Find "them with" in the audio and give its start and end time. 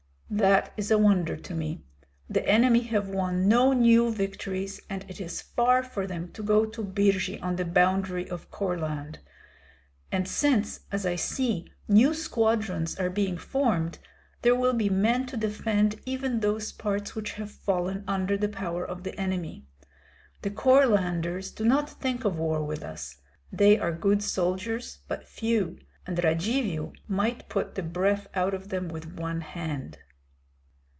28.69-29.19